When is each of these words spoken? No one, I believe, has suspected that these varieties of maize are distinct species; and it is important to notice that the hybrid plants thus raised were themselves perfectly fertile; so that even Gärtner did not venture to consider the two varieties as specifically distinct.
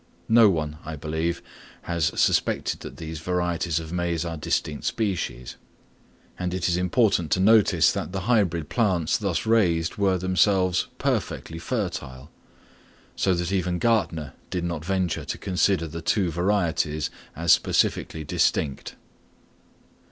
No 0.29 0.49
one, 0.49 0.79
I 0.83 0.95
believe, 0.95 1.43
has 1.83 2.05
suspected 2.19 2.79
that 2.79 2.97
these 2.97 3.19
varieties 3.19 3.79
of 3.79 3.93
maize 3.93 4.25
are 4.25 4.35
distinct 4.35 4.85
species; 4.85 5.57
and 6.39 6.55
it 6.55 6.67
is 6.67 6.75
important 6.75 7.29
to 7.33 7.39
notice 7.39 7.91
that 7.91 8.11
the 8.11 8.21
hybrid 8.21 8.67
plants 8.67 9.15
thus 9.15 9.45
raised 9.45 9.97
were 9.97 10.17
themselves 10.17 10.87
perfectly 10.97 11.59
fertile; 11.59 12.31
so 13.15 13.35
that 13.35 13.51
even 13.51 13.79
Gärtner 13.79 14.33
did 14.49 14.63
not 14.63 14.83
venture 14.83 15.23
to 15.23 15.37
consider 15.37 15.85
the 15.87 16.01
two 16.01 16.31
varieties 16.31 17.11
as 17.35 17.51
specifically 17.51 18.23
distinct. 18.23 18.95